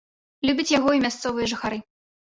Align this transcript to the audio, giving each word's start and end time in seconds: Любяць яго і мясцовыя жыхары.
Любяць 0.51 0.73
яго 0.79 0.89
і 0.97 1.03
мясцовыя 1.05 1.53
жыхары. 1.55 1.77